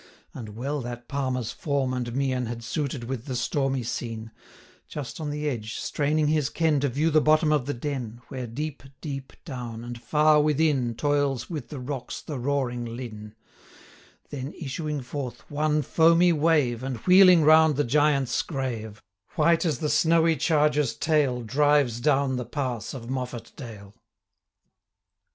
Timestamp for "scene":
3.83-4.31